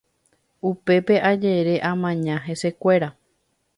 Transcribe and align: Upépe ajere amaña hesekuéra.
Upépe 0.69 1.15
ajere 1.31 1.75
amaña 1.91 2.35
hesekuéra. 2.47 3.09